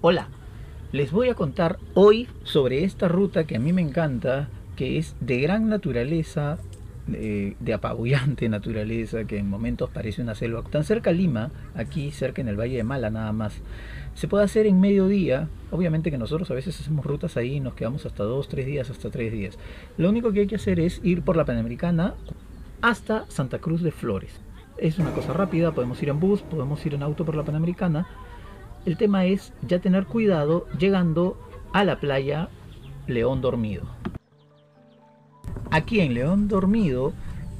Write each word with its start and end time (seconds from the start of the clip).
Hola, 0.00 0.28
les 0.92 1.10
voy 1.10 1.28
a 1.28 1.34
contar 1.34 1.80
hoy 1.94 2.28
sobre 2.44 2.84
esta 2.84 3.08
ruta 3.08 3.48
que 3.48 3.56
a 3.56 3.58
mí 3.58 3.72
me 3.72 3.82
encanta, 3.82 4.48
que 4.76 4.96
es 4.96 5.16
de 5.18 5.40
gran 5.40 5.68
naturaleza, 5.68 6.58
de, 7.08 7.56
de 7.58 7.74
apabullante 7.74 8.48
naturaleza, 8.48 9.24
que 9.24 9.38
en 9.38 9.50
momentos 9.50 9.90
parece 9.90 10.22
una 10.22 10.36
selva. 10.36 10.62
Tan 10.62 10.84
cerca 10.84 11.10
a 11.10 11.12
Lima, 11.12 11.50
aquí 11.74 12.12
cerca 12.12 12.40
en 12.40 12.46
el 12.46 12.54
Valle 12.54 12.76
de 12.76 12.84
Mala 12.84 13.10
nada 13.10 13.32
más. 13.32 13.60
Se 14.14 14.28
puede 14.28 14.44
hacer 14.44 14.66
en 14.66 14.78
mediodía, 14.78 15.48
obviamente 15.72 16.12
que 16.12 16.18
nosotros 16.18 16.48
a 16.52 16.54
veces 16.54 16.78
hacemos 16.78 17.04
rutas 17.04 17.36
ahí 17.36 17.54
y 17.54 17.60
nos 17.60 17.74
quedamos 17.74 18.06
hasta 18.06 18.22
dos, 18.22 18.46
tres 18.46 18.66
días, 18.66 18.90
hasta 18.90 19.10
tres 19.10 19.32
días. 19.32 19.58
Lo 19.96 20.08
único 20.08 20.30
que 20.30 20.40
hay 20.40 20.46
que 20.46 20.56
hacer 20.56 20.78
es 20.78 21.00
ir 21.02 21.22
por 21.22 21.36
la 21.36 21.44
Panamericana 21.44 22.14
hasta 22.82 23.26
Santa 23.30 23.58
Cruz 23.58 23.82
de 23.82 23.90
Flores. 23.90 24.30
Es 24.76 25.00
una 25.00 25.10
cosa 25.10 25.32
rápida, 25.32 25.72
podemos 25.72 26.00
ir 26.04 26.08
en 26.08 26.20
bus, 26.20 26.42
podemos 26.42 26.86
ir 26.86 26.94
en 26.94 27.02
auto 27.02 27.24
por 27.24 27.34
la 27.34 27.42
Panamericana. 27.42 28.06
El 28.84 28.96
tema 28.96 29.26
es 29.26 29.52
ya 29.66 29.80
tener 29.80 30.06
cuidado 30.06 30.66
llegando 30.78 31.36
a 31.72 31.84
la 31.84 32.00
playa 32.00 32.48
León 33.06 33.40
Dormido. 33.40 33.84
Aquí 35.70 36.00
en 36.00 36.14
León 36.14 36.48
Dormido 36.48 37.12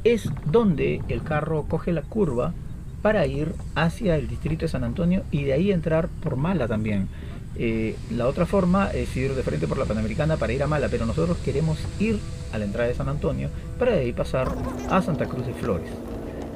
es 0.05 0.31
donde 0.47 1.03
el 1.09 1.23
carro 1.23 1.67
coge 1.69 1.93
la 1.93 2.03
curva 2.03 2.55
para 3.03 3.27
ir 3.27 3.55
hacia 3.75 4.17
el 4.17 4.29
distrito 4.29 4.65
de 4.65 4.69
San 4.69 4.85
Antonio 4.85 5.23
y 5.31 5.45
de 5.45 5.53
ahí 5.53 5.73
entrar 5.73 6.09
por 6.09 6.37
Mala 6.37 6.67
también. 6.67 7.09
Eh, 7.57 7.97
la 8.11 8.27
otra 8.27 8.47
forma 8.47 8.91
es 8.91 9.17
ir 9.17 9.35
de 9.35 9.43
frente 9.43 9.67
por 9.67 9.79
la 9.79 9.85
Panamericana 9.85 10.37
para 10.37 10.53
ir 10.53 10.63
a 10.63 10.67
Mala, 10.67 10.89
pero 10.89 11.07
nosotros 11.07 11.39
queremos 11.39 11.79
ir 11.99 12.19
a 12.53 12.59
la 12.59 12.65
entrada 12.65 12.89
de 12.89 12.95
San 12.95 13.09
Antonio 13.09 13.51
para 13.79 13.93
de 13.93 14.01
ahí 14.01 14.13
pasar 14.13 14.49
a 14.91 15.03
Santa 15.03 15.27
Cruz 15.27 15.47
de 15.47 15.55
Flores. 15.55 15.91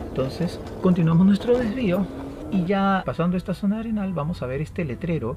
Entonces 0.08 0.60
continuamos 0.82 1.26
nuestro 1.26 1.58
desvío 1.58 2.06
y 2.52 2.64
ya 2.66 3.02
pasando 3.04 3.36
esta 3.36 3.54
zona 3.54 3.80
arenal 3.80 4.12
vamos 4.12 4.42
a 4.42 4.46
ver 4.46 4.60
este 4.60 4.84
letrero 4.84 5.36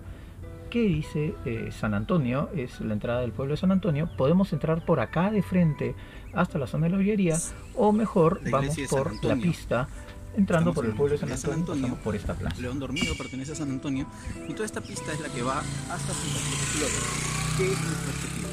que 0.69 0.81
dice 0.81 1.33
eh, 1.45 1.69
San 1.71 1.93
Antonio, 1.93 2.49
es 2.53 2.81
la 2.81 2.93
entrada 2.93 3.21
del 3.21 3.31
pueblo 3.31 3.53
de 3.53 3.57
San 3.57 3.71
Antonio. 3.71 4.09
Podemos 4.17 4.52
entrar 4.52 4.83
por 4.83 4.99
acá 4.99 5.31
de 5.31 5.41
frente 5.41 5.95
hasta 6.33 6.59
la 6.59 6.67
zona 6.67 6.88
de 6.88 6.89
la 6.91 6.97
hoguería 6.97 7.38
o 7.75 7.94
mejor 7.94 8.41
vamos 8.52 8.75
por 8.89 9.23
la 9.23 9.35
pista 9.35 9.88
entrando 10.35 10.73
por 10.73 10.85
el 10.85 10.94
pueblo 10.94 11.13
de 11.13 11.19
San 11.19 11.31
Antonio, 11.31 11.66
pasamos 11.66 11.99
por 11.99 12.16
esta 12.16 12.33
plaza. 12.33 12.59
León 12.59 12.80
Dormido 12.80 13.16
pertenece 13.16 13.53
a 13.53 13.55
San 13.55 13.69
Antonio 13.72 14.05
y 14.50 14.53
toda 14.53 14.66
esta 14.66 14.81
pista 14.81 15.13
es 15.13 15.22
la 15.22 15.29
que 15.29 15.41
va 15.41 15.59
hasta 15.59 16.13
Santa 16.13 16.39
Cruz 16.39 16.59
de 16.59 16.66
Flores, 16.66 17.55
que 17.57 17.72
es 17.72 17.81
nuestro 17.81 18.11
objetivo. 18.11 18.47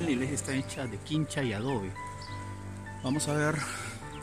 La 0.00 0.10
iglesia 0.10 0.34
está 0.34 0.54
hecha 0.56 0.86
de 0.88 0.96
quincha 0.98 1.44
y 1.44 1.52
adobe. 1.52 1.92
Vamos 3.04 3.28
a 3.28 3.34
ver 3.34 3.54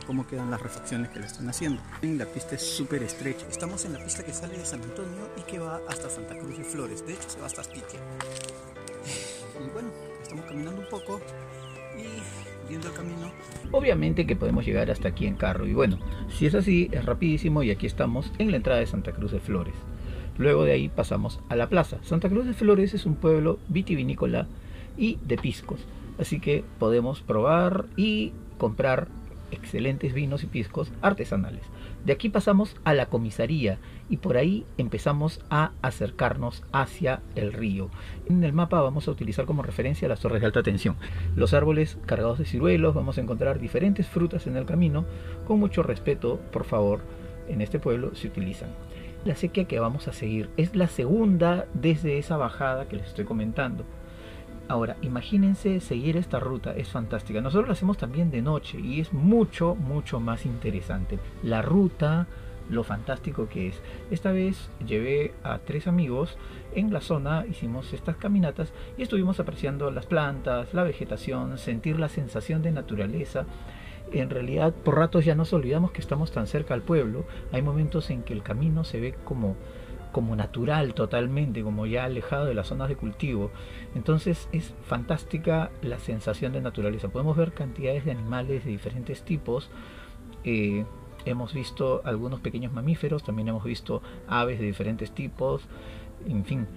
cómo 0.10 0.26
quedan 0.26 0.50
las 0.50 0.60
refacciones 0.60 1.10
que 1.10 1.20
le 1.20 1.28
están 1.28 1.48
haciendo. 1.50 1.80
La 2.02 2.26
pista 2.26 2.56
es 2.56 2.64
súper 2.64 3.04
estrecha. 3.04 3.46
Estamos 3.48 3.86
en 3.86 3.94
la 3.94 4.04
pista 4.04 4.26
que 4.26 4.34
sale 4.34 4.58
de 4.58 4.66
San 4.66 4.82
Antonio 4.82 5.30
y 5.38 5.42
que 5.44 5.60
va 5.60 5.82
hasta 5.88 6.10
Santa 6.10 6.36
Cruz 6.36 6.58
de 6.58 6.64
Flores. 6.64 7.06
De 7.06 7.14
hecho, 7.14 7.30
se 7.30 7.40
va 7.40 7.46
hasta 7.46 7.62
Astique. 7.62 8.00
Y 9.64 9.72
bueno, 9.72 9.90
estamos 10.20 10.46
caminando 10.46 10.82
un 10.82 10.90
poco 10.90 11.22
y 11.96 12.68
viendo 12.68 12.88
el 12.88 12.94
camino. 12.96 13.32
Obviamente 13.70 14.26
que 14.26 14.36
podemos 14.36 14.66
llegar 14.66 14.90
hasta 14.90 15.10
aquí 15.10 15.28
en 15.28 15.36
carro. 15.36 15.68
Y 15.68 15.76
bueno, 15.76 16.00
si 16.36 16.48
es 16.48 16.56
así, 16.56 16.90
es 16.92 17.06
rapidísimo 17.06 17.62
y 17.62 17.70
aquí 17.70 17.86
estamos 17.86 18.32
en 18.40 18.50
la 18.50 18.58
entrada 18.58 18.80
de 18.80 18.88
Santa 18.88 19.12
Cruz 19.12 19.32
de 19.32 19.40
Flores. 19.40 19.76
Luego 20.40 20.64
de 20.64 20.72
ahí 20.72 20.90
pasamos 20.90 21.40
a 21.50 21.56
la 21.56 21.70
plaza. 21.70 22.00
Santa 22.02 22.30
Cruz 22.30 22.48
de 22.48 22.56
Flores 22.56 22.96
es 22.96 23.06
un 23.06 23.14
pueblo 23.14 23.60
vitivinícola 23.68 24.48
y 24.98 25.20
de 25.28 25.38
piscos. 25.38 25.82
Así 26.18 26.40
que 26.40 26.64
podemos 26.80 27.22
probar 27.22 27.86
y 27.96 28.34
comprar 28.58 29.08
excelentes 29.52 30.14
vinos 30.14 30.44
y 30.44 30.48
piscos 30.48 30.92
artesanales. 31.02 31.62
De 32.06 32.14
aquí 32.14 32.30
pasamos 32.30 32.76
a 32.84 32.94
la 32.94 33.08
comisaría 33.08 33.78
y 34.10 34.18
por 34.18 34.38
ahí 34.38 34.66
empezamos 34.78 35.42
a 35.50 35.72
acercarnos 35.82 36.64
hacia 36.72 37.22
el 37.36 37.54
río. 37.54 37.90
En 38.28 38.44
el 38.44 38.54
mapa 38.54 38.82
vamos 38.82 39.08
a 39.08 39.12
utilizar 39.12 39.46
como 39.46 39.64
referencia 39.64 40.08
las 40.08 40.22
torres 40.22 40.42
de 40.42 40.48
alta 40.48 40.64
tensión. 40.64 40.96
Los 41.36 41.54
árboles 41.54 41.98
cargados 42.06 42.40
de 42.40 42.46
ciruelos, 42.46 42.96
vamos 42.96 43.18
a 43.18 43.22
encontrar 43.22 43.60
diferentes 43.60 44.08
frutas 44.08 44.48
en 44.48 44.56
el 44.56 44.66
camino. 44.66 45.06
Con 45.46 45.60
mucho 45.60 45.84
respeto, 45.84 46.40
por 46.52 46.64
favor, 46.64 47.02
en 47.48 47.62
este 47.62 47.80
pueblo 47.80 48.16
se 48.16 48.28
utilizan. 48.28 48.70
La 49.26 49.36
sequía 49.36 49.66
que 49.66 49.80
vamos 49.80 50.08
a 50.08 50.14
seguir 50.14 50.50
es 50.56 50.76
la 50.76 50.88
segunda 50.88 51.68
desde 51.74 52.18
esa 52.18 52.38
bajada 52.38 52.88
que 52.88 52.96
les 52.96 53.08
estoy 53.08 53.26
comentando. 53.26 53.84
Ahora, 54.70 54.98
imagínense 55.02 55.80
seguir 55.80 56.16
esta 56.16 56.40
ruta, 56.40 56.76
es 56.76 56.90
fantástica. 56.90 57.42
Nosotros 57.42 57.68
lo 57.68 57.74
hacemos 57.74 57.98
también 57.98 58.30
de 58.30 58.44
noche 58.44 58.80
y 58.80 59.00
es 59.00 59.12
mucho, 59.12 59.74
mucho 59.74 60.20
más 60.20 60.46
interesante. 60.46 61.18
La 61.42 61.64
ruta, 61.64 62.28
lo 62.70 62.84
fantástico 62.84 63.50
que 63.50 63.70
es. 63.70 63.82
Esta 64.12 64.32
vez 64.32 64.70
llevé 64.86 65.34
a 65.42 65.58
tres 65.58 65.88
amigos 65.88 66.38
en 66.76 66.94
la 66.94 67.02
zona, 67.02 67.48
hicimos 67.50 67.94
estas 67.94 68.18
caminatas 68.18 68.72
y 68.96 69.02
estuvimos 69.02 69.40
apreciando 69.40 69.90
las 69.90 70.06
plantas, 70.06 70.72
la 70.76 70.84
vegetación, 70.84 71.58
sentir 71.58 72.00
la 72.00 72.08
sensación 72.08 72.62
de 72.62 72.72
naturaleza. 72.72 73.48
En 74.12 74.30
realidad, 74.30 74.72
por 74.72 74.98
ratos 74.98 75.26
ya 75.26 75.34
nos 75.34 75.52
olvidamos 75.52 75.94
que 75.94 76.02
estamos 76.02 76.32
tan 76.32 76.46
cerca 76.46 76.76
al 76.76 76.84
pueblo. 76.84 77.26
Hay 77.52 77.64
momentos 77.64 78.12
en 78.12 78.22
que 78.22 78.34
el 78.34 78.44
camino 78.44 78.84
se 78.84 79.00
ve 79.00 79.16
como 79.24 79.56
como 80.12 80.36
natural 80.36 80.94
totalmente, 80.94 81.64
como 81.64 81.86
ya 81.86 82.06
alejado 82.06 82.46
de 82.46 82.54
las 82.54 82.68
zonas 82.68 82.90
de 82.90 82.96
cultivo. 82.96 83.52
Entonces 83.96 84.50
es 84.52 84.74
fantástica 84.84 85.72
la 85.82 86.00
sensación 86.00 86.54
de 86.54 86.62
naturaleza. 86.62 87.10
Podemos 87.10 87.38
ver 87.38 87.54
cantidades 87.54 88.06
de 88.06 88.12
animales 88.12 88.66
de 88.66 88.72
diferentes 88.72 89.24
tipos. 89.24 89.70
Eh, 90.44 90.86
hemos 91.26 91.54
visto 91.54 92.02
algunos 92.06 92.40
pequeños 92.40 92.74
mamíferos, 92.74 93.24
también 93.24 93.50
hemos 93.50 93.64
visto 93.64 94.02
aves 94.28 94.60
de 94.60 94.66
diferentes 94.66 95.12
tipos. 95.12 95.68
En 96.28 96.46
fin, 96.46 96.68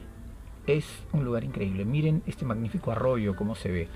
es 0.66 1.04
un 1.12 1.25
lugar 1.25 1.44
increíble. 1.44 1.84
Miren 1.84 2.22
este 2.26 2.44
magnífico 2.44 2.93
arroyo, 2.93 3.37
cómo 3.37 3.54
se 3.54 3.70
ve 3.70 3.88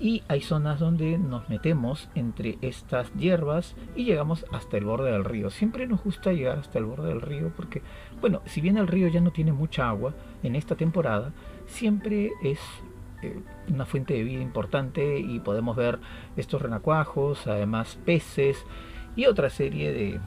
y 0.00 0.22
hay 0.28 0.40
zonas 0.40 0.80
donde 0.80 1.18
nos 1.18 1.48
metemos 1.48 2.08
entre 2.14 2.58
estas 2.62 3.12
hierbas 3.14 3.74
y 3.94 4.04
llegamos 4.04 4.44
hasta 4.52 4.76
el 4.76 4.84
borde 4.84 5.12
del 5.12 5.24
río. 5.24 5.50
Siempre 5.50 5.86
nos 5.86 6.02
gusta 6.02 6.32
llegar 6.32 6.58
hasta 6.58 6.78
el 6.78 6.84
borde 6.84 7.08
del 7.08 7.20
río 7.20 7.52
porque, 7.56 7.82
bueno, 8.20 8.42
si 8.46 8.60
bien 8.60 8.76
el 8.76 8.88
río 8.88 9.08
ya 9.08 9.20
no 9.20 9.30
tiene 9.30 9.52
mucha 9.52 9.88
agua 9.88 10.14
en 10.42 10.56
esta 10.56 10.74
temporada, 10.74 11.32
siempre 11.66 12.32
es 12.42 12.60
eh, 13.22 13.40
una 13.68 13.86
fuente 13.86 14.14
de 14.14 14.24
vida 14.24 14.42
importante 14.42 15.18
y 15.18 15.38
podemos 15.40 15.76
ver 15.76 15.98
estos 16.36 16.60
renacuajos, 16.60 17.46
además 17.46 17.98
peces 18.04 18.64
y 19.16 19.26
otra 19.26 19.48
serie 19.48 19.92
de, 19.92 20.20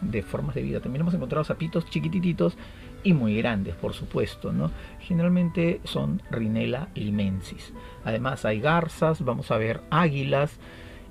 de 0.00 0.22
formas 0.22 0.54
de 0.54 0.62
vida. 0.62 0.80
También 0.80 1.02
hemos 1.02 1.14
encontrado 1.14 1.44
sapitos 1.44 1.86
chiquitititos 1.90 2.56
y 3.02 3.12
muy 3.12 3.36
grandes, 3.36 3.74
por 3.74 3.94
supuesto, 3.94 4.52
¿no? 4.52 4.70
Generalmente 5.00 5.80
son 5.84 6.22
Rinella 6.30 6.88
limensis. 6.94 7.72
Además 8.04 8.44
hay 8.44 8.60
garzas, 8.60 9.24
vamos 9.24 9.50
a 9.50 9.58
ver 9.58 9.80
águilas. 9.90 10.58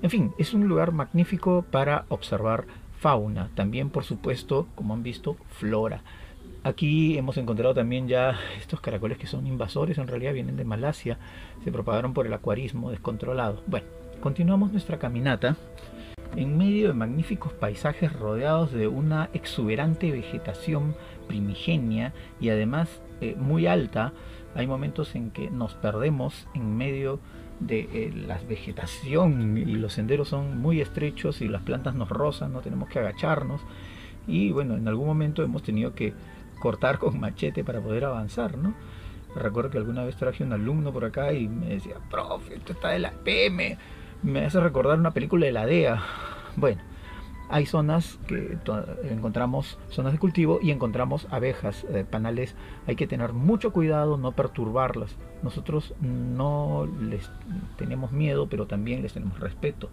En 0.02 0.10
fin, 0.10 0.32
es 0.38 0.54
un 0.54 0.68
lugar 0.68 0.92
magnífico 0.92 1.64
para 1.70 2.04
observar 2.08 2.66
fauna. 2.98 3.50
También, 3.54 3.90
por 3.90 4.04
supuesto, 4.04 4.68
como 4.74 4.94
han 4.94 5.02
visto, 5.02 5.36
flora. 5.50 6.02
Aquí 6.64 7.16
hemos 7.16 7.36
encontrado 7.36 7.74
también 7.74 8.08
ya 8.08 8.38
estos 8.58 8.80
caracoles 8.80 9.16
que 9.16 9.26
son 9.26 9.46
invasores, 9.46 9.98
en 9.98 10.08
realidad 10.08 10.32
vienen 10.32 10.56
de 10.56 10.64
Malasia, 10.64 11.18
se 11.62 11.72
propagaron 11.72 12.14
por 12.14 12.26
el 12.26 12.32
acuarismo 12.32 12.90
descontrolado. 12.90 13.62
Bueno, 13.66 13.86
continuamos 14.20 14.72
nuestra 14.72 14.98
caminata 14.98 15.56
en 16.38 16.56
medio 16.56 16.86
de 16.88 16.94
magníficos 16.94 17.52
paisajes 17.52 18.12
rodeados 18.12 18.72
de 18.72 18.86
una 18.86 19.28
exuberante 19.32 20.12
vegetación 20.12 20.94
primigenia 21.26 22.14
y 22.40 22.50
además 22.50 23.02
eh, 23.20 23.34
muy 23.36 23.66
alta, 23.66 24.12
hay 24.54 24.68
momentos 24.68 25.16
en 25.16 25.32
que 25.32 25.50
nos 25.50 25.74
perdemos 25.74 26.46
en 26.54 26.76
medio 26.76 27.18
de 27.58 27.80
eh, 27.92 28.12
la 28.14 28.38
vegetación 28.48 29.58
y 29.58 29.64
los 29.64 29.94
senderos 29.94 30.28
son 30.28 30.58
muy 30.58 30.80
estrechos 30.80 31.40
y 31.40 31.48
las 31.48 31.62
plantas 31.62 31.96
nos 31.96 32.08
rozan, 32.08 32.52
no 32.52 32.60
tenemos 32.60 32.88
que 32.88 33.00
agacharnos 33.00 33.60
y 34.28 34.52
bueno, 34.52 34.76
en 34.76 34.86
algún 34.86 35.08
momento 35.08 35.42
hemos 35.42 35.64
tenido 35.64 35.92
que 35.92 36.14
cortar 36.60 36.98
con 36.98 37.18
machete 37.18 37.64
para 37.64 37.80
poder 37.80 38.04
avanzar, 38.04 38.56
¿no? 38.56 38.74
Recuerdo 39.34 39.70
que 39.70 39.78
alguna 39.78 40.04
vez 40.04 40.16
traje 40.16 40.44
un 40.44 40.52
alumno 40.52 40.92
por 40.92 41.04
acá 41.04 41.32
y 41.32 41.48
me 41.48 41.66
decía, 41.66 41.96
profe, 42.08 42.54
esto 42.54 42.74
está 42.74 42.90
de 42.90 43.00
la 43.00 43.10
PM, 43.10 43.76
me 44.22 44.44
hace 44.44 44.60
recordar 44.60 44.98
una 44.98 45.12
película 45.12 45.46
de 45.46 45.52
la 45.52 45.66
DEA. 45.66 46.02
Bueno, 46.58 46.82
hay 47.48 47.66
zonas 47.66 48.18
que 48.26 48.58
encontramos 49.04 49.78
zonas 49.90 50.12
de 50.12 50.18
cultivo 50.18 50.58
y 50.60 50.72
encontramos 50.72 51.28
abejas, 51.30 51.86
eh, 51.88 52.04
panales. 52.08 52.56
Hay 52.88 52.96
que 52.96 53.06
tener 53.06 53.32
mucho 53.32 53.72
cuidado, 53.72 54.18
no 54.18 54.32
perturbarlas. 54.32 55.14
Nosotros 55.44 55.94
no 56.00 56.88
les 57.00 57.30
tenemos 57.76 58.10
miedo, 58.10 58.48
pero 58.48 58.66
también 58.66 59.02
les 59.02 59.12
tenemos 59.12 59.38
respeto. 59.38 59.88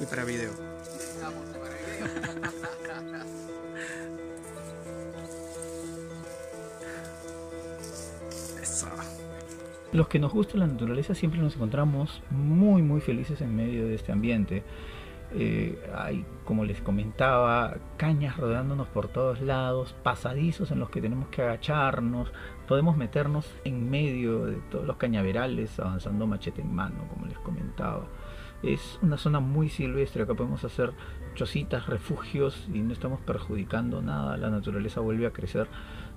Y 0.00 0.06
para 0.06 0.24
video. 0.24 0.52
Los 9.92 10.08
que 10.08 10.18
nos 10.18 10.32
gusta 10.32 10.58
la 10.58 10.66
naturaleza 10.66 11.14
siempre 11.14 11.40
nos 11.40 11.54
encontramos 11.56 12.22
muy 12.30 12.82
muy 12.82 13.00
felices 13.00 13.40
en 13.40 13.54
medio 13.54 13.86
de 13.86 13.94
este 13.94 14.12
ambiente. 14.12 14.62
Eh, 15.32 15.78
hay, 15.94 16.24
como 16.44 16.64
les 16.64 16.80
comentaba, 16.80 17.76
cañas 17.96 18.36
rodeándonos 18.36 18.86
por 18.88 19.08
todos 19.08 19.40
lados, 19.40 19.94
pasadizos 20.02 20.70
en 20.70 20.78
los 20.78 20.88
que 20.90 21.00
tenemos 21.00 21.28
que 21.28 21.42
agacharnos, 21.42 22.32
podemos 22.68 22.96
meternos 22.96 23.52
en 23.64 23.90
medio 23.90 24.46
de 24.46 24.56
todos 24.70 24.86
los 24.86 24.96
cañaverales 24.96 25.78
avanzando 25.80 26.26
machete 26.26 26.62
en 26.62 26.72
mano, 26.72 27.08
como 27.12 27.26
les 27.26 27.38
comentaba. 27.38 28.06
Es 28.62 28.98
una 29.02 29.18
zona 29.18 29.40
muy 29.40 29.68
silvestre, 29.68 30.22
acá 30.22 30.34
podemos 30.34 30.64
hacer 30.64 30.92
chocitas, 31.34 31.86
refugios 31.86 32.66
y 32.72 32.80
no 32.80 32.92
estamos 32.92 33.20
perjudicando 33.20 34.02
nada, 34.02 34.36
la 34.36 34.50
naturaleza 34.50 35.00
vuelve 35.00 35.26
a 35.26 35.32
crecer, 35.32 35.68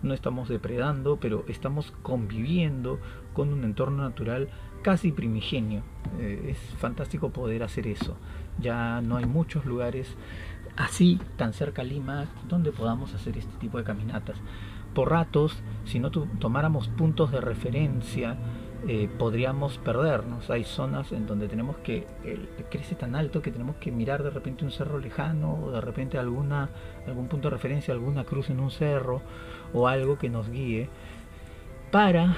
no 0.02 0.14
estamos 0.14 0.48
depredando, 0.50 1.18
pero 1.18 1.44
estamos 1.48 1.92
conviviendo 2.02 3.00
con 3.34 3.52
un 3.52 3.64
entorno 3.66 4.04
natural 4.04 4.50
casi 4.82 5.12
primigenio. 5.12 5.84
Eh, 6.20 6.52
es 6.52 6.58
fantástico 6.78 7.30
poder 7.30 7.64
hacer 7.64 7.86
eso. 7.88 8.18
Ya 8.60 9.02
no 9.02 9.18
hay 9.18 9.26
muchos 9.26 9.66
lugares 9.66 10.16
así, 10.78 11.20
tan 11.36 11.54
cerca 11.54 11.82
a 11.82 11.86
Lima, 11.86 12.26
donde 12.48 12.72
podamos 12.72 13.14
hacer 13.14 13.38
este 13.38 13.56
tipo 13.58 13.78
de 13.78 13.84
caminatas. 13.84 14.38
Por 14.94 15.12
ratos, 15.12 15.62
si 15.86 16.00
no 16.00 16.10
tomáramos 16.12 16.88
puntos 16.88 17.32
de 17.32 17.42
referencia, 17.42 18.38
eh, 18.88 19.10
podríamos 19.18 19.78
perdernos. 19.78 20.50
Hay 20.50 20.64
zonas 20.64 21.12
en 21.12 21.28
donde 21.28 21.48
tenemos 21.48 21.78
que, 21.78 22.08
crece 22.70 22.96
tan 22.96 23.16
alto 23.16 23.42
que 23.42 23.52
tenemos 23.52 23.76
que 23.78 23.92
mirar 23.92 24.24
de 24.24 24.30
repente 24.30 24.64
un 24.64 24.72
cerro 24.72 25.00
lejano 25.00 25.60
o 25.64 25.72
de 25.72 25.82
repente 25.82 26.18
alguna, 26.18 26.70
algún 27.06 27.28
punto 27.28 27.50
de 27.50 27.56
referencia, 27.56 27.94
alguna 27.94 28.24
cruz 28.24 28.50
en 28.50 28.60
un 28.60 28.72
cerro 28.72 29.22
o 29.74 29.88
algo 29.88 30.18
que 30.18 30.30
nos 30.30 30.50
guíe 30.50 30.90
para 31.92 32.36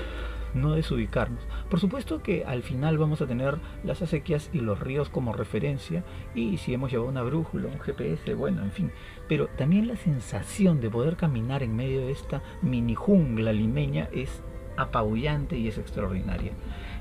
no 0.53 0.73
desubicarnos. 0.73 1.43
Por 1.69 1.79
supuesto 1.79 2.21
que 2.21 2.43
al 2.45 2.63
final 2.63 2.97
vamos 2.97 3.21
a 3.21 3.27
tener 3.27 3.57
las 3.83 4.01
acequias 4.01 4.49
y 4.51 4.59
los 4.59 4.79
ríos 4.79 5.09
como 5.09 5.33
referencia 5.33 6.03
y 6.35 6.57
si 6.57 6.73
hemos 6.73 6.91
llevado 6.91 7.09
una 7.09 7.21
brújula, 7.21 7.67
un 7.67 7.79
GPS, 7.79 8.33
bueno, 8.33 8.63
en 8.63 8.71
fin. 8.71 8.91
Pero 9.29 9.47
también 9.47 9.87
la 9.87 9.95
sensación 9.95 10.81
de 10.81 10.89
poder 10.89 11.15
caminar 11.15 11.63
en 11.63 11.75
medio 11.75 12.01
de 12.01 12.11
esta 12.11 12.41
mini 12.61 12.95
jungla 12.95 13.53
limeña 13.53 14.09
es 14.11 14.43
apabullante 14.77 15.57
y 15.57 15.67
es 15.67 15.77
extraordinaria. 15.77 16.51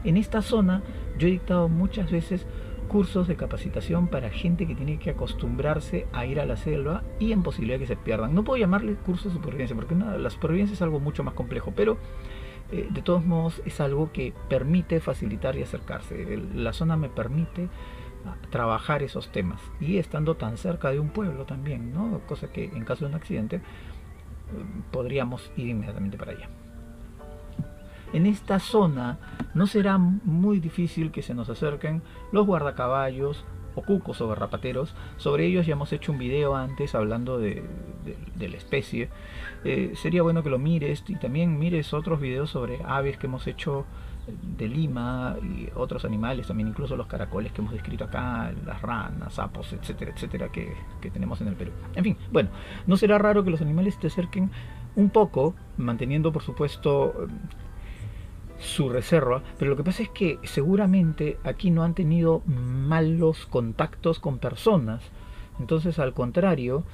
En 0.04 0.16
esta 0.16 0.42
zona 0.42 0.82
yo 1.18 1.28
he 1.28 1.32
dictado 1.32 1.68
muchas 1.68 2.10
veces 2.10 2.46
cursos 2.90 3.28
de 3.28 3.36
capacitación 3.36 4.08
para 4.08 4.30
gente 4.30 4.66
que 4.66 4.74
tiene 4.74 4.98
que 4.98 5.10
acostumbrarse 5.10 6.08
a 6.12 6.26
ir 6.26 6.40
a 6.40 6.44
la 6.44 6.56
selva 6.56 7.04
y 7.20 7.30
en 7.30 7.44
posibilidad 7.44 7.78
que 7.78 7.86
se 7.86 7.96
pierdan. 7.96 8.34
No 8.34 8.42
puedo 8.42 8.58
llamarle 8.58 8.94
curso 8.94 9.28
de 9.28 9.34
supervivencia 9.36 9.76
porque 9.76 9.94
la 9.94 10.28
supervivencia 10.28 10.74
es 10.74 10.82
algo 10.82 10.98
mucho 10.98 11.22
más 11.22 11.34
complejo, 11.34 11.72
pero 11.74 11.98
eh, 12.72 12.88
de 12.90 13.02
todos 13.02 13.24
modos 13.24 13.62
es 13.64 13.80
algo 13.80 14.10
que 14.12 14.34
permite 14.48 14.98
facilitar 14.98 15.54
y 15.56 15.62
acercarse. 15.62 16.36
la 16.52 16.72
zona 16.72 16.96
me 16.96 17.08
permite 17.08 17.68
ah, 18.26 18.36
trabajar 18.50 19.04
esos 19.04 19.30
temas 19.30 19.60
y 19.80 19.98
estando 19.98 20.34
tan 20.34 20.56
cerca 20.56 20.90
de 20.90 20.98
un 20.98 21.10
pueblo 21.10 21.46
también, 21.46 21.94
¿no? 21.94 22.20
cosa 22.26 22.50
que 22.50 22.64
en 22.64 22.84
caso 22.84 23.04
de 23.04 23.10
un 23.10 23.14
accidente 23.14 23.56
eh, 23.56 23.60
podríamos 24.90 25.52
ir 25.56 25.68
inmediatamente 25.68 26.18
para 26.18 26.32
allá. 26.32 26.48
En 28.12 28.26
esta 28.26 28.58
zona 28.58 29.18
no 29.54 29.66
será 29.66 29.98
muy 29.98 30.60
difícil 30.60 31.12
que 31.12 31.22
se 31.22 31.34
nos 31.34 31.48
acerquen 31.48 32.02
los 32.32 32.46
guardacaballos, 32.46 33.44
o 33.74 33.82
cucos 33.82 34.20
o 34.20 34.28
garrapateros. 34.28 34.94
Sobre 35.16 35.46
ellos 35.46 35.66
ya 35.66 35.72
hemos 35.72 35.92
hecho 35.92 36.12
un 36.12 36.18
video 36.18 36.56
antes 36.56 36.94
hablando 36.94 37.38
de, 37.38 37.62
la 38.38 38.56
especie. 38.56 39.08
Eh, 39.64 39.92
sería 39.94 40.22
bueno 40.22 40.42
que 40.42 40.50
lo 40.50 40.58
mires 40.58 41.04
y 41.08 41.16
también 41.16 41.58
mires 41.58 41.92
otros 41.92 42.20
videos 42.20 42.50
sobre 42.50 42.80
aves 42.84 43.18
que 43.18 43.26
hemos 43.26 43.46
hecho 43.46 43.84
de 44.26 44.68
Lima 44.68 45.36
y 45.42 45.68
otros 45.74 46.04
animales, 46.04 46.46
también 46.46 46.68
incluso 46.68 46.96
los 46.96 47.06
caracoles 47.06 47.52
que 47.52 47.62
hemos 47.62 47.72
descrito 47.72 48.04
acá, 48.04 48.52
las 48.64 48.80
ranas, 48.80 49.34
sapos, 49.34 49.72
etcétera, 49.72 50.12
etcétera, 50.14 50.50
que 50.50 51.10
tenemos 51.12 51.40
en 51.40 51.48
el 51.48 51.54
Perú. 51.54 51.72
En 51.94 52.04
fin, 52.04 52.16
bueno, 52.30 52.50
no 52.86 52.96
será 52.96 53.18
raro 53.18 53.42
que 53.42 53.50
los 53.50 53.60
animales 53.60 53.98
te 53.98 54.06
acerquen 54.06 54.50
un 54.94 55.10
poco, 55.10 55.54
manteniendo 55.78 56.32
por 56.32 56.42
supuesto 56.42 57.28
su 58.70 58.88
reserva, 58.88 59.42
pero 59.58 59.70
lo 59.70 59.76
que 59.76 59.84
pasa 59.84 60.02
es 60.02 60.08
que 60.10 60.38
seguramente 60.44 61.38
aquí 61.44 61.70
no 61.70 61.82
han 61.82 61.94
tenido 61.94 62.42
malos 62.46 63.46
contactos 63.46 64.18
con 64.20 64.38
personas. 64.38 65.02
Entonces, 65.58 65.98
al 65.98 66.14
contrario, 66.14 66.84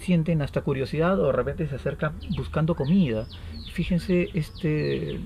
sienten 0.00 0.42
hasta 0.42 0.60
curiosidad 0.60 1.18
o 1.18 1.26
de 1.26 1.32
repente 1.32 1.66
se 1.66 1.74
acercan 1.74 2.12
buscando 2.36 2.74
comida. 2.76 3.26
Fíjense, 3.72 4.28
este 4.34 5.18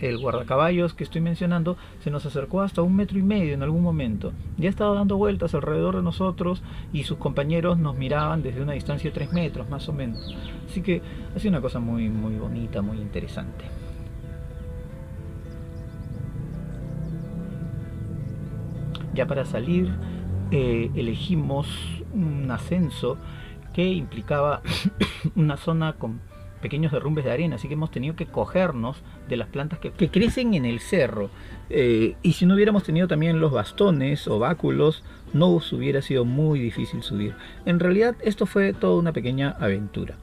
el 0.00 0.18
guardacaballos 0.18 0.94
que 0.94 1.04
estoy 1.04 1.20
mencionando 1.20 1.76
se 2.02 2.10
nos 2.10 2.26
acercó 2.26 2.60
hasta 2.60 2.82
un 2.82 2.96
metro 2.96 3.18
y 3.18 3.22
medio 3.22 3.54
en 3.54 3.62
algún 3.62 3.82
momento. 3.82 4.32
Ya 4.58 4.68
estaba 4.68 4.94
dando 4.94 5.16
vueltas 5.16 5.54
alrededor 5.54 5.96
de 5.96 6.02
nosotros 6.02 6.62
y 6.92 7.04
sus 7.04 7.18
compañeros 7.18 7.78
nos 7.78 7.96
miraban 7.96 8.42
desde 8.42 8.62
una 8.62 8.72
distancia 8.72 9.10
de 9.10 9.14
tres 9.14 9.32
metros 9.32 9.68
más 9.70 9.88
o 9.88 9.92
menos. 9.92 10.34
Así 10.68 10.82
que 10.82 11.00
ha 11.34 11.48
una 11.48 11.60
cosa 11.60 11.78
muy, 11.78 12.08
muy 12.08 12.34
bonita, 12.36 12.82
muy 12.82 12.98
interesante. 12.98 13.64
Ya 19.16 19.26
para 19.26 19.44
salir 19.44 19.90
eh, 20.52 20.90
elegimos 20.94 21.66
un 22.12 22.48
ascenso 22.50 23.16
que 23.74 23.84
implicaba 23.84 24.62
una 25.34 25.56
zona 25.56 25.94
con 25.94 26.20
pequeños 26.60 26.92
derrumbes 26.92 27.24
de 27.24 27.32
arena, 27.32 27.56
así 27.56 27.68
que 27.68 27.74
hemos 27.74 27.90
tenido 27.90 28.16
que 28.16 28.26
cogernos 28.26 29.02
de 29.28 29.36
las 29.36 29.48
plantas 29.48 29.78
que, 29.78 29.90
crecen 30.08 30.54
en 30.54 30.64
el 30.64 30.80
cerro. 30.80 31.30
Eh, 31.70 32.16
y 32.22 32.32
si 32.34 32.46
no 32.46 32.54
hubiéramos 32.54 32.82
tenido 32.82 33.08
también 33.08 33.40
los 33.40 33.52
bastones 33.52 34.28
o 34.28 34.38
báculos, 34.38 35.02
no 35.32 35.48
hubiera 35.48 36.02
sido 36.02 36.24
muy 36.24 36.60
difícil 36.60 37.02
subir. 37.02 37.34
En 37.64 37.80
realidad 37.80 38.16
esto 38.22 38.46
fue 38.46 38.72
toda 38.72 38.98
una 38.98 39.12
pequeña 39.12 39.56
aventura. 39.60 40.14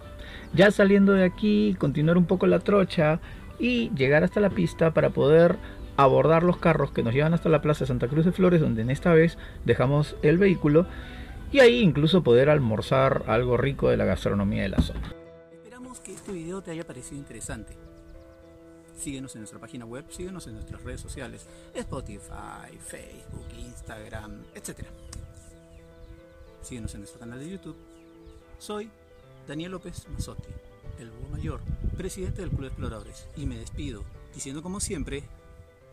Ya 0.54 0.70
saliendo 0.72 1.14
de 1.14 1.24
aquí, 1.24 1.76
continuar 1.80 2.18
un 2.18 2.26
poco 2.26 2.46
la 2.46 2.60
trocha 2.60 3.20
y 3.60 3.90
llegar 3.96 4.24
hasta 4.24 4.40
la 4.40 4.50
pista 4.50 4.94
para 4.94 5.10
poder 5.10 5.58
abordar 5.98 6.44
los 6.44 6.58
carros 6.58 6.92
que 6.92 7.04
nos 7.04 7.14
llevan 7.14 7.34
hasta 7.34 7.50
la 7.50 7.62
Plaza 7.62 7.86
Santa 7.86 8.08
Cruz 8.08 8.26
de 8.26 8.32
Flores, 8.32 8.62
donde 8.62 8.82
en 8.82 8.90
esta 8.90 9.14
vez 9.14 9.38
dejamos 9.66 10.16
el 10.22 10.38
vehículo, 10.38 10.88
y 11.52 11.60
ahí 11.60 11.82
incluso 11.82 12.24
poder 12.24 12.50
almorzar 12.50 13.24
algo 13.28 13.58
rico 13.58 13.90
de 13.90 13.98
la 13.98 14.06
gastronomía 14.06 14.64
de 14.64 14.70
la 14.70 14.82
zona. 14.82 15.14
Esperamos 15.52 16.00
que 16.00 16.14
este 16.14 16.32
video 16.32 16.62
te 16.62 16.72
haya 16.72 16.86
parecido 16.86 17.18
interesante. 17.18 17.74
Síguenos 18.98 19.36
en 19.36 19.42
nuestra 19.42 19.60
página 19.60 19.86
web, 19.86 20.06
síguenos 20.10 20.48
en 20.48 20.54
nuestras 20.54 20.82
redes 20.84 21.02
sociales, 21.02 21.48
Spotify, 21.74 22.78
Facebook, 22.80 23.46
Instagram, 23.60 24.44
etc. 24.56 24.86
Síguenos 26.62 26.94
en 26.94 27.02
nuestro 27.02 27.20
canal 27.20 27.40
de 27.40 27.50
YouTube. 27.50 27.76
Soy 28.58 28.90
Daniel 29.48 29.74
López 29.74 30.08
Mazzotti, 30.10 30.50
el 31.00 31.12
búho 31.12 31.30
mayor, 31.30 31.60
presidente 31.98 32.42
del 32.42 32.50
Club 32.50 32.62
de 32.62 32.68
Exploradores, 32.68 33.28
y 33.36 33.46
me 33.46 33.58
despido 33.58 34.04
diciendo 34.34 34.64
como 34.64 34.80
siempre 34.80 35.24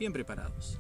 bien 0.01 0.15
preparados. 0.15 0.79